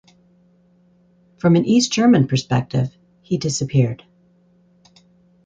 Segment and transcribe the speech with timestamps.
[1.37, 4.03] From an East German perspective he disappeared.